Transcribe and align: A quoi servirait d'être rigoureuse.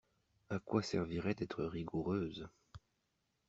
A 0.49 0.57
quoi 0.57 0.81
servirait 0.81 1.35
d'être 1.35 1.63
rigoureuse. 1.63 2.49